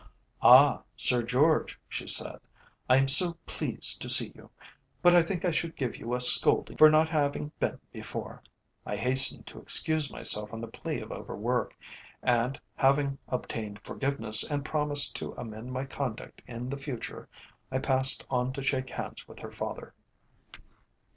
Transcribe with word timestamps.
"Ah! 0.41 0.81
Sir 0.97 1.21
George," 1.21 1.79
she 1.87 2.07
said, 2.07 2.39
"I 2.89 2.97
am 2.97 3.07
so 3.07 3.37
pleased 3.45 4.01
to 4.01 4.09
see 4.09 4.31
you. 4.33 4.49
But 5.03 5.13
I 5.15 5.21
think 5.21 5.45
I 5.45 5.51
should 5.51 5.75
give 5.77 5.95
you 5.97 6.15
a 6.15 6.19
scolding 6.19 6.75
for 6.77 6.89
not 6.89 7.07
having 7.07 7.51
been 7.59 7.79
before." 7.93 8.41
I 8.83 8.95
hastened 8.95 9.45
to 9.45 9.59
excuse 9.59 10.11
myself 10.11 10.51
on 10.53 10.59
the 10.59 10.67
plea 10.67 11.01
of 11.01 11.11
over 11.11 11.35
work, 11.35 11.75
and, 12.23 12.59
having 12.75 13.19
obtained 13.27 13.79
forgiveness 13.83 14.41
and 14.49 14.65
promised 14.65 15.15
to 15.17 15.33
amend 15.33 15.71
my 15.71 15.85
conduct 15.85 16.41
in 16.47 16.67
the 16.71 16.77
future, 16.77 17.29
I 17.71 17.77
passed 17.77 18.25
on 18.27 18.53
to 18.53 18.63
shake 18.63 18.89
hands 18.89 19.27
with 19.27 19.37
her 19.37 19.51
father. 19.51 19.93